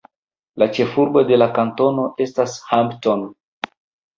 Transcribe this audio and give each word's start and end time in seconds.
La 0.61 0.67
ĉefurbo 0.77 1.21
de 1.31 1.39
la 1.41 1.47
kantono 1.59 2.07
estas 2.27 2.57
Hampton. 2.73 3.29